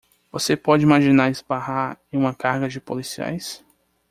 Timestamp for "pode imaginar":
0.57-1.29